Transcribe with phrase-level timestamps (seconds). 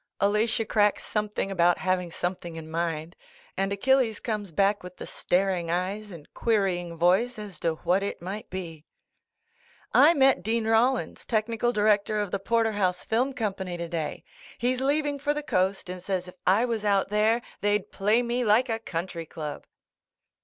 [0.19, 3.13] Alalia cracks something about having something in minJ,
[3.55, 8.19] and Achilles comes back with the staring eyes and querying voice, as to what it
[8.19, 8.83] might be.
[9.93, 14.23] "I met Dean Rollins, technical director of the Porterhouse Film Company today.
[14.57, 18.43] He's leaving for the coast and says if I was out there, they'd play me
[18.43, 19.67] like a country club."